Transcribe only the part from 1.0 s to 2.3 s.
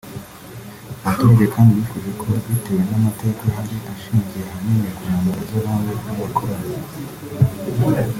Abaturage kandi bifuje ko